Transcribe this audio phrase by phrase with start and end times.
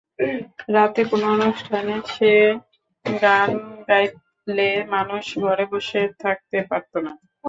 [0.75, 2.31] রাতে কোন অনুষ্ঠানে সে
[3.05, 3.49] গান
[3.87, 7.11] গাইলে মানুষ ঘরে বসে থাকতে পারত না।